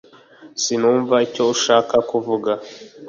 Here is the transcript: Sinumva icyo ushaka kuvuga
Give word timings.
Sinumva 0.63 1.15
icyo 1.27 1.43
ushaka 1.53 1.95
kuvuga 2.09 2.51